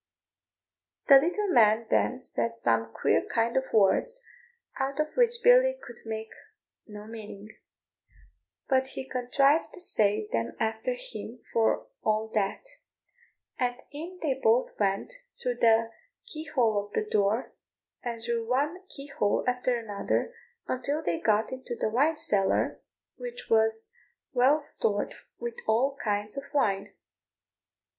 [1.09, 4.19] The little man then said some queer kind of words,
[4.79, 6.31] out of which Billy could make
[6.87, 7.49] no meaning;
[8.67, 12.65] but he contrived to say them after him for all that;
[13.59, 15.91] and in they both went through the
[16.25, 17.53] key hole of the door,
[18.01, 20.33] and through one key hole after another,
[20.67, 22.81] until they got into the wine cellar,
[23.17, 23.91] which was
[24.33, 26.91] well stored with all kinds of wine.